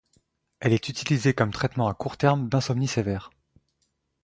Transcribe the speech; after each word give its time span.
Elle 0.61 0.73
est 0.73 0.89
utilisée 0.89 1.35
comme 1.35 1.51
traitement 1.51 1.87
à 1.87 1.93
court 1.93 2.17
terme 2.17 2.49
d'insomnie 2.49 2.87
sévère. 2.87 3.29